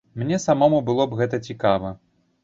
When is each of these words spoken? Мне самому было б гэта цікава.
Мне 0.19 0.37
самому 0.45 0.79
было 0.87 1.05
б 1.11 1.19
гэта 1.19 1.39
цікава. 1.51 1.91